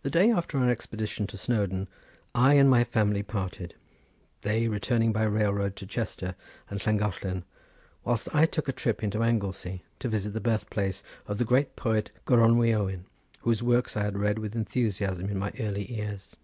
The 0.00 0.08
day 0.08 0.30
after 0.30 0.56
our 0.58 0.70
expedition 0.70 1.26
to 1.26 1.36
Snowdon 1.36 1.88
I 2.34 2.54
and 2.54 2.70
my 2.70 2.84
family 2.84 3.22
parted; 3.22 3.74
they 4.40 4.66
returning 4.66 5.12
by 5.12 5.24
railroad 5.24 5.76
to 5.76 5.86
Chester 5.86 6.34
and 6.70 6.80
Llangollen 6.86 7.44
whilst 8.02 8.34
I 8.34 8.46
took 8.46 8.66
a 8.66 8.72
trip 8.72 9.02
into 9.04 9.22
Anglesey 9.22 9.82
to 9.98 10.08
visit 10.08 10.32
the 10.32 10.40
birthplace 10.40 11.02
of 11.26 11.36
the 11.36 11.44
great 11.44 11.76
poet 11.76 12.10
Goronwy 12.24 12.72
Owen, 12.72 13.04
whose 13.42 13.62
works 13.62 13.94
I 13.94 14.04
had 14.04 14.16
read 14.16 14.38
with 14.38 14.56
enthusiasm 14.56 15.28
in 15.28 15.38
my 15.38 15.52
early 15.60 15.92
years. 15.92 16.34